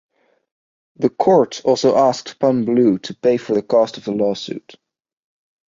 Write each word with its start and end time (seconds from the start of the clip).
The 0.95 1.11
Court 1.11 1.61
also 1.63 1.95
asked 1.95 2.39
Pan-Blue 2.39 2.97
to 2.97 3.13
pay 3.17 3.37
for 3.37 3.53
the 3.53 3.61
cost 3.61 3.97
of 3.99 4.05
the 4.05 4.11
lawsuit. 4.11 4.73